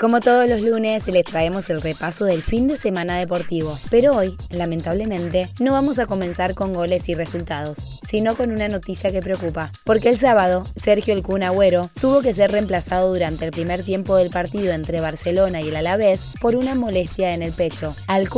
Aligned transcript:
Como 0.00 0.20
todos 0.20 0.48
los 0.48 0.60
lunes, 0.60 1.08
les 1.08 1.24
traemos 1.24 1.70
el 1.70 1.82
repaso 1.82 2.24
del 2.24 2.44
fin 2.44 2.68
de 2.68 2.76
semana 2.76 3.18
deportivo, 3.18 3.80
pero 3.90 4.14
hoy, 4.14 4.36
lamentablemente, 4.48 5.48
no 5.58 5.72
vamos 5.72 5.98
a 5.98 6.06
comenzar 6.06 6.54
con 6.54 6.72
goles 6.72 7.08
y 7.08 7.14
resultados, 7.14 7.84
sino 8.06 8.36
con 8.36 8.52
una 8.52 8.68
noticia 8.68 9.10
que 9.10 9.22
preocupa, 9.22 9.72
porque 9.82 10.08
el 10.08 10.16
sábado, 10.16 10.62
Sergio 10.76 11.14
El 11.14 11.42
Agüero 11.42 11.90
tuvo 12.00 12.20
que 12.20 12.32
ser 12.32 12.52
reemplazado 12.52 13.12
durante 13.12 13.44
el 13.44 13.50
primer 13.50 13.82
tiempo 13.82 14.14
del 14.14 14.30
partido 14.30 14.72
entre 14.72 15.00
Barcelona 15.00 15.62
y 15.62 15.68
el 15.68 15.74
Alavés 15.74 16.26
por 16.40 16.54
una 16.54 16.76
molestia 16.76 17.34
en 17.34 17.42
el 17.42 17.50
pecho. 17.50 17.96
Al 18.06 18.28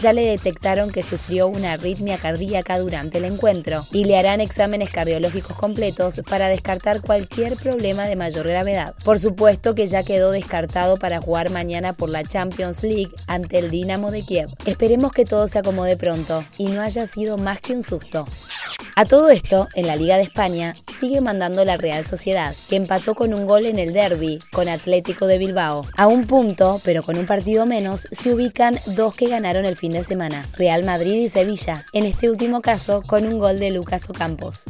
ya 0.00 0.14
le 0.14 0.26
detectaron 0.26 0.90
que 0.90 1.02
sufrió 1.02 1.48
una 1.48 1.74
arritmia 1.74 2.16
cardíaca 2.16 2.78
durante 2.78 3.18
el 3.18 3.26
encuentro 3.26 3.86
y 3.92 4.04
le 4.04 4.18
harán 4.18 4.40
exámenes 4.40 4.88
cardiológicos 4.88 5.54
completos 5.54 6.22
para 6.30 6.48
descartar 6.48 7.02
cualquier 7.02 7.56
problema 7.56 8.06
de 8.06 8.16
mayor 8.16 8.48
gravedad. 8.48 8.94
Por 9.04 9.18
supuesto 9.18 9.74
que 9.74 9.86
ya 9.86 10.02
quedó 10.02 10.30
descartado 10.30 10.96
para 10.96 11.09
para 11.10 11.20
jugar 11.20 11.50
mañana 11.50 11.92
por 11.92 12.08
la 12.08 12.22
Champions 12.22 12.84
League 12.84 13.10
ante 13.26 13.58
el 13.58 13.68
Dinamo 13.68 14.12
de 14.12 14.22
Kiev. 14.22 14.48
Esperemos 14.64 15.10
que 15.10 15.24
todo 15.24 15.48
se 15.48 15.58
acomode 15.58 15.96
pronto 15.96 16.44
y 16.56 16.66
no 16.66 16.82
haya 16.82 17.04
sido 17.08 17.36
más 17.36 17.60
que 17.60 17.72
un 17.72 17.82
susto. 17.82 18.26
A 18.94 19.04
todo 19.06 19.28
esto, 19.28 19.66
en 19.74 19.88
la 19.88 19.96
Liga 19.96 20.18
de 20.18 20.22
España, 20.22 20.76
sigue 21.00 21.22
mandando 21.22 21.64
la 21.64 21.78
Real 21.78 22.04
Sociedad, 22.04 22.54
que 22.68 22.76
empató 22.76 23.14
con 23.14 23.32
un 23.32 23.46
gol 23.46 23.64
en 23.64 23.78
el 23.78 23.94
derby 23.94 24.38
con 24.52 24.68
Atlético 24.68 25.26
de 25.26 25.38
Bilbao. 25.38 25.82
A 25.96 26.06
un 26.06 26.26
punto, 26.26 26.82
pero 26.84 27.02
con 27.02 27.16
un 27.16 27.24
partido 27.24 27.64
menos, 27.64 28.06
se 28.10 28.34
ubican 28.34 28.76
dos 28.86 29.14
que 29.14 29.28
ganaron 29.28 29.64
el 29.64 29.76
fin 29.76 29.92
de 29.92 30.04
semana, 30.04 30.44
Real 30.58 30.84
Madrid 30.84 31.14
y 31.14 31.28
Sevilla, 31.30 31.86
en 31.94 32.04
este 32.04 32.28
último 32.28 32.60
caso 32.60 33.02
con 33.06 33.24
un 33.24 33.38
gol 33.38 33.58
de 33.58 33.70
Lucas 33.70 34.10
Ocampos. 34.10 34.64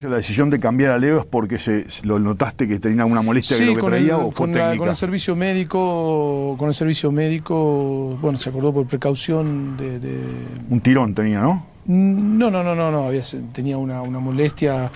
La 0.00 0.16
decisión 0.16 0.50
de 0.50 0.60
cambiar 0.60 0.90
a 0.90 0.98
Leo 0.98 1.20
es 1.20 1.24
porque 1.24 1.58
se, 1.58 1.86
lo 2.02 2.18
notaste 2.18 2.68
que 2.68 2.78
tenía 2.78 3.02
alguna 3.02 3.22
molestia 3.22 3.56
que 3.56 3.64
lo 3.64 3.74
que 3.76 3.82
traía 3.82 4.18
o 4.18 4.30
con, 4.32 4.52
con 4.52 4.88
el 4.88 4.96
servicio 4.96 5.34
médico, 5.34 6.56
con 6.58 6.68
el 6.68 6.74
servicio 6.74 7.10
médico, 7.10 8.18
bueno, 8.20 8.36
se 8.36 8.50
acordó 8.50 8.74
por 8.74 8.86
precaución 8.86 9.78
de... 9.78 10.20
Un 10.68 10.80
tirón 10.82 11.14
tenía, 11.14 11.40
¿no? 11.40 11.70
No, 11.86 12.50
no, 12.50 12.62
no, 12.62 12.74
no, 12.74 12.90
no, 12.90 13.06
había, 13.06 13.22
tenía 13.52 13.78
una, 13.78 14.02
una 14.02 14.20
molestia 14.20 14.92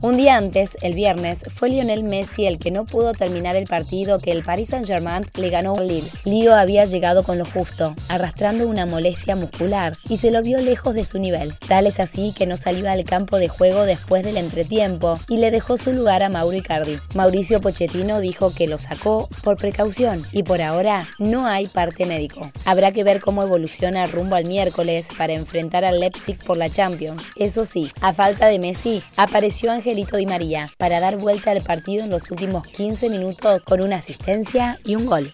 un 0.00 0.16
día 0.16 0.36
antes, 0.36 0.78
el 0.80 0.94
viernes, 0.94 1.44
fue 1.54 1.68
Lionel 1.68 2.04
Messi 2.04 2.46
el 2.46 2.58
que 2.58 2.70
no 2.70 2.86
pudo 2.86 3.12
terminar 3.12 3.54
el 3.56 3.66
partido 3.66 4.18
que 4.18 4.32
el 4.32 4.42
Paris 4.42 4.70
Saint-Germain 4.70 5.26
le 5.36 5.50
ganó 5.50 5.76
a 5.76 5.82
Lille. 5.82 6.10
Lío 6.24 6.54
había 6.54 6.86
llegado 6.86 7.22
con 7.22 7.36
lo 7.36 7.44
justo, 7.44 7.94
arrastrando 8.08 8.66
una 8.66 8.86
molestia 8.86 9.36
muscular, 9.36 9.96
y 10.08 10.16
se 10.16 10.30
lo 10.30 10.42
vio 10.42 10.60
lejos 10.62 10.94
de 10.94 11.04
su 11.04 11.18
nivel. 11.18 11.54
Tal 11.68 11.86
es 11.86 12.00
así 12.00 12.32
que 12.32 12.46
no 12.46 12.56
salió 12.56 12.90
al 12.90 13.04
campo 13.04 13.36
de 13.36 13.48
juego 13.48 13.84
después 13.84 14.24
del 14.24 14.38
entretiempo 14.38 15.20
y 15.28 15.36
le 15.36 15.50
dejó 15.50 15.76
su 15.76 15.92
lugar 15.92 16.22
a 16.22 16.30
Mauro 16.30 16.56
Icardi. 16.56 16.96
Mauricio 17.14 17.60
Pochettino 17.60 18.20
dijo 18.20 18.54
que 18.54 18.68
lo 18.68 18.78
sacó 18.78 19.28
por 19.42 19.56
precaución 19.56 20.22
y 20.32 20.42
por 20.42 20.62
ahora 20.62 21.08
no 21.18 21.46
hay 21.46 21.68
parte 21.68 22.06
médico. 22.06 22.50
Habrá 22.64 22.92
que 22.92 23.04
ver 23.04 23.20
cómo 23.20 23.42
evoluciona 23.42 24.06
rumbo 24.06 24.36
al 24.36 24.46
miércoles 24.46 25.08
para 25.18 25.34
enfrentar 25.34 25.84
al 25.84 26.00
Leipzig 26.00 26.38
por 26.38 26.56
la 26.56 26.70
Champions. 26.70 27.24
Eso 27.36 27.66
sí, 27.66 27.92
a 28.00 28.14
falta 28.14 28.46
de 28.46 28.58
Messi, 28.58 29.02
apareció 29.16 29.49
Angelito 29.68 30.16
Di 30.16 30.26
María 30.26 30.70
para 30.78 31.00
dar 31.00 31.16
vuelta 31.16 31.50
al 31.50 31.62
partido 31.62 32.04
en 32.04 32.10
los 32.10 32.30
últimos 32.30 32.66
15 32.68 33.10
minutos 33.10 33.60
con 33.62 33.80
una 33.80 33.96
asistencia 33.96 34.78
y 34.84 34.94
un 34.94 35.06
gol. 35.06 35.32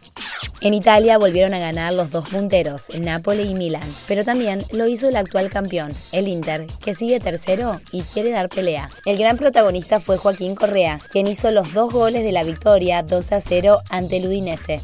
En 0.63 0.75
Italia 0.75 1.19
volvieron 1.19 1.53
a 1.55 1.59
ganar 1.59 1.93
los 1.93 2.11
dos 2.11 2.29
punteros, 2.29 2.89
Napoli 2.99 3.43
y 3.43 3.55
Milan, 3.55 3.83
pero 4.09 4.25
también 4.25 4.65
lo 4.73 4.87
hizo 4.87 5.09
el 5.09 5.17
actual 5.17 5.51
campeón, 5.51 5.95
el 6.13 6.29
Inter, 6.29 6.67
que 6.83 6.95
sigue 6.95 7.21
tercero 7.21 7.81
y 7.93 8.03
quiere 8.03 8.31
dar 8.31 8.49
pelea. 8.49 8.89
El 9.05 9.19
gran 9.19 9.37
protagonista 9.37 10.01
fue 10.01 10.17
Joaquín 10.17 10.55
Correa, 10.55 10.99
quien 11.11 11.27
hizo 11.27 11.51
los 11.51 11.73
dos 11.73 11.93
goles 11.93 12.25
de 12.25 12.33
la 12.33 12.43
victoria 12.43 13.03
2 13.03 13.33
a 13.33 13.41
0 13.41 13.81
ante 13.91 14.17
el 14.17 14.27
Udinese. 14.27 14.81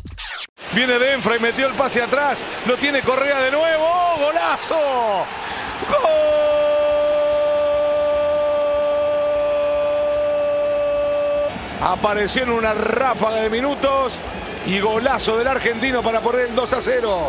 Viene 0.75 0.99
Denfra 0.99 1.37
y 1.37 1.41
metió 1.41 1.67
el 1.67 1.75
pase 1.75 2.03
atrás, 2.03 2.37
lo 2.67 2.77
tiene 2.77 3.01
Correa 3.01 3.41
de 3.41 3.51
nuevo, 3.51 3.87
¡golazo! 4.21 4.77
¡Gol! 5.89 6.32
Apareció 11.85 12.45
en 12.45 12.51
una 12.51 12.75
ráfaga 12.75 13.43
de 13.43 13.51
minutos 13.51 14.17
y 14.67 14.79
golazo 14.79 15.37
del 15.37 15.49
argentino 15.49 16.01
para 16.01 16.21
poner 16.21 16.43
el 16.43 16.55
2 16.55 16.73
a 16.75 16.81
0. 16.81 17.21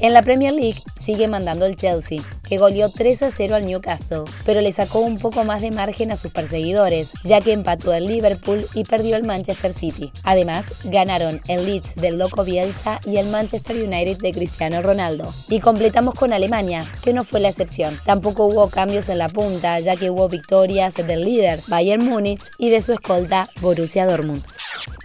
En 0.00 0.12
la 0.12 0.20
Premier 0.20 0.52
League 0.52 0.82
sigue 1.10 1.26
mandando 1.26 1.66
el 1.66 1.74
Chelsea, 1.74 2.22
que 2.48 2.58
goleó 2.58 2.88
3 2.88 3.24
a 3.24 3.30
0 3.32 3.56
al 3.56 3.66
Newcastle, 3.66 4.22
pero 4.44 4.60
le 4.60 4.70
sacó 4.70 5.00
un 5.00 5.18
poco 5.18 5.42
más 5.44 5.60
de 5.60 5.72
margen 5.72 6.12
a 6.12 6.16
sus 6.16 6.30
perseguidores, 6.30 7.10
ya 7.24 7.40
que 7.40 7.52
empató 7.52 7.92
el 7.92 8.06
Liverpool 8.06 8.64
y 8.74 8.84
perdió 8.84 9.16
el 9.16 9.24
Manchester 9.24 9.74
City. 9.74 10.12
Además, 10.22 10.72
ganaron 10.84 11.40
el 11.48 11.66
Leeds 11.66 11.96
del 11.96 12.16
Loco 12.16 12.44
Bielsa 12.44 13.00
y 13.04 13.16
el 13.16 13.26
Manchester 13.26 13.74
United 13.74 14.18
de 14.18 14.32
Cristiano 14.32 14.82
Ronaldo. 14.82 15.34
Y 15.48 15.58
completamos 15.58 16.14
con 16.14 16.32
Alemania, 16.32 16.86
que 17.02 17.12
no 17.12 17.24
fue 17.24 17.40
la 17.40 17.48
excepción. 17.48 17.98
Tampoco 18.04 18.44
hubo 18.44 18.68
cambios 18.68 19.08
en 19.08 19.18
la 19.18 19.28
punta, 19.28 19.80
ya 19.80 19.96
que 19.96 20.10
hubo 20.10 20.28
victorias 20.28 20.94
del 20.94 21.24
líder 21.24 21.64
Bayern 21.66 22.04
Múnich 22.04 22.52
y 22.56 22.70
de 22.70 22.82
su 22.82 22.92
escolta 22.92 23.50
Borussia 23.60 24.06
Dortmund. 24.06 24.44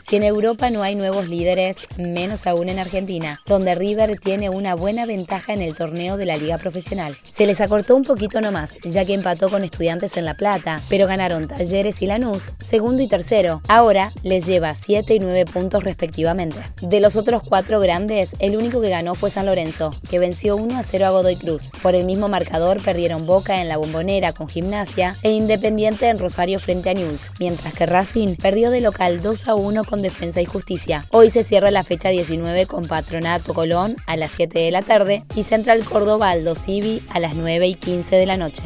Si 0.08 0.18
en 0.18 0.22
Europa 0.22 0.70
no 0.70 0.84
hay 0.84 0.94
nuevos 0.94 1.30
líderes, 1.30 1.88
menos 1.98 2.46
aún 2.46 2.70
en 2.70 2.78
Argentina, 2.78 3.42
donde 3.48 3.74
River 3.74 4.20
tiene 4.20 4.52
una 4.52 4.76
buena 4.76 5.08
ventaja 5.08 5.52
en 5.52 5.64
el 5.64 5.74
torneo 5.74 6.16
de 6.16 6.28
la 6.28 6.38
Liga 6.38 6.60
Profesional. 6.60 7.18
Se 7.28 7.48
les 7.48 7.60
acortó 7.60 7.96
un 7.96 8.04
poquito 8.04 8.40
nomás, 8.40 8.78
ya 8.84 9.04
que 9.04 9.16
empató 9.16 9.50
con 9.50 9.64
estudiantes 9.64 10.16
en 10.16 10.26
La 10.26 10.36
Plata, 10.36 10.80
pero 10.90 11.08
ganaron 11.08 11.48
Talleres 11.48 12.04
y 12.04 12.06
Lanús, 12.06 12.52
segundo 12.60 13.02
y 13.02 13.08
tercero. 13.08 13.64
Ahora 13.68 14.12
les 14.22 14.46
lleva 14.46 14.76
7 14.76 15.16
y 15.16 15.18
9 15.18 15.46
puntos 15.46 15.84
respectivamente. 15.84 16.60
De 16.84 17.00
los 17.00 17.16
otros 17.16 17.42
cuatro 17.42 17.80
grandes, 17.80 18.36
el 18.38 18.58
único 18.58 18.82
que 18.82 18.90
ganó 18.90 19.16
fue 19.16 19.32
San 19.32 19.48
Lorenzo, 19.48 19.90
que 20.08 20.20
venció 20.20 20.56
1 20.56 20.78
a 20.78 20.84
0 20.84 21.04
a 21.08 21.10
Godoy 21.10 21.38
Cruz. 21.38 21.72
Por 21.82 21.96
el 21.96 22.06
mismo 22.06 22.28
marcador 22.28 22.80
perdieron 22.80 23.26
Boca 23.26 23.60
en 23.60 23.70
la 23.70 23.78
Bombonera 23.78 24.34
con 24.34 24.48
Gimnasia 24.48 25.16
e 25.24 25.32
Independiente 25.32 26.10
en 26.10 26.20
Rosario 26.20 26.60
frente 26.60 26.92
a 26.92 26.94
News, 26.94 27.32
mientras 27.40 27.74
que 27.74 27.88
Racing 27.88 28.36
perdió 28.36 28.70
de 28.70 28.82
local 28.82 29.24
2 29.24 29.48
a 29.48 29.56
1 29.56 29.84
con 29.84 29.95
Defensa 30.02 30.42
y 30.42 30.46
Justicia. 30.46 31.06
Hoy 31.12 31.30
se 31.30 31.44
cierra 31.44 31.72
la 31.72 31.84
fecha 31.84 32.10
19 32.10 32.66
con 32.66 32.88
Patronato 32.88 33.54
Colón 33.54 33.96
a 34.06 34.18
las 34.18 34.32
7 34.32 34.60
de 34.60 34.72
la 34.72 34.82
tarde 34.82 35.24
y 35.36 35.44
Central 35.44 35.84
Córdoba 35.84 36.30
Aldo 36.30 36.56
Civi 36.56 37.02
a 37.10 37.20
las 37.20 37.36
9 37.36 37.68
y 37.68 37.76
15 37.76 38.16
de 38.16 38.26
la 38.26 38.38
noche. 38.38 38.64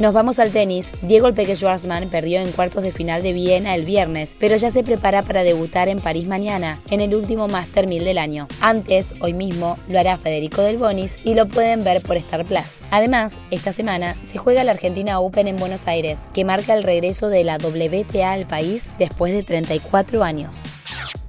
Nos 0.00 0.12
vamos 0.12 0.40
al 0.40 0.50
tenis. 0.50 0.90
Diego 1.02 1.28
El 1.28 1.34
Peque 1.34 1.54
Schwarzman 1.54 2.10
perdió 2.10 2.40
en 2.40 2.50
cuartos 2.50 2.82
de 2.82 2.90
final 2.90 3.22
de 3.22 3.32
Viena 3.32 3.76
el 3.76 3.84
viernes, 3.84 4.34
pero 4.40 4.56
ya 4.56 4.72
se 4.72 4.82
prepara 4.82 5.22
para 5.22 5.44
debutar 5.44 5.88
en 5.88 6.00
París 6.00 6.26
mañana, 6.26 6.80
en 6.90 7.00
el 7.00 7.14
último 7.14 7.46
Master 7.46 7.86
1000 7.86 8.04
del 8.04 8.18
año. 8.18 8.48
Antes, 8.60 9.14
hoy 9.20 9.34
mismo, 9.34 9.78
lo 9.88 10.00
hará 10.00 10.16
Federico 10.16 10.62
Del 10.62 10.78
Bonis 10.78 11.16
y 11.22 11.36
lo 11.36 11.46
pueden 11.46 11.84
ver 11.84 12.02
por 12.02 12.16
Star 12.16 12.44
Plus. 12.44 12.80
Además, 12.90 13.40
esta 13.52 13.72
semana 13.72 14.16
se 14.22 14.36
juega 14.36 14.64
la 14.64 14.72
Argentina 14.72 15.20
Open 15.20 15.46
en 15.46 15.58
Buenos 15.58 15.86
Aires, 15.86 16.22
que 16.34 16.44
marca 16.44 16.74
el 16.74 16.82
regreso 16.82 17.28
de 17.28 17.44
la 17.44 17.58
WTA 17.58 18.32
al 18.32 18.48
país 18.48 18.90
después 18.98 19.32
de 19.32 19.44
34 19.44 20.24
años. 20.24 20.64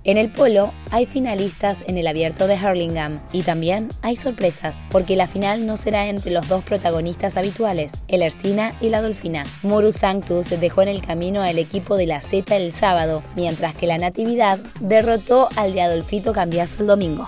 En 0.06 0.20
el 0.20 0.32
polo 0.32 0.72
hay 0.92 1.08
finalistas 1.08 1.84
en 1.88 1.98
el 1.98 2.06
abierto 2.06 2.46
de 2.46 2.54
Hurlingham 2.54 3.20
y 3.34 3.42
también 3.42 3.90
hay 4.04 4.16
sorpresas, 4.16 4.86
porque 4.92 5.16
la 5.16 5.26
final 5.26 5.66
no 5.66 5.78
será 5.78 6.10
entre 6.10 6.30
los 6.30 6.48
dos 6.48 6.64
protagonistas 6.64 7.38
habituales, 7.38 8.04
el 8.08 8.22
Erstina 8.22 8.78
y 8.82 8.90
la 8.90 9.02
Dolfina. 9.02 9.46
Muru 9.64 9.92
Sanctus 9.92 10.52
dejó 10.60 10.84
en 10.84 10.90
el 10.90 11.02
camino 11.02 11.42
al 11.42 11.58
equipo 11.58 11.98
de 11.98 12.06
la 12.06 12.22
Z 12.22 12.56
el 12.56 12.72
sábado, 12.72 13.24
mientras 13.36 13.74
que 13.74 13.88
la 13.88 13.98
Natividad 13.98 14.60
derrotó 14.80 15.50
al 15.56 15.74
de 15.74 15.82
Adolfito 15.82 16.34
Cambiazo 16.34 16.82
el 16.82 16.88
domingo. 16.88 17.28